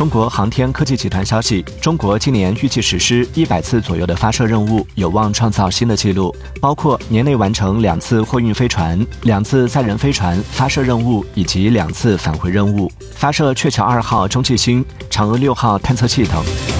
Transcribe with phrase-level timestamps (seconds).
[0.00, 12.90] 中国航天科技集团消息中国今年预计实施一百次左右的发射任务有望创造新的纪录包括年内完成两次货运飞船两次载人飞船发射任务以及两次返回任务。
[13.14, 16.79] 发射鹊桥二号中继星嫦娥六号探测器等。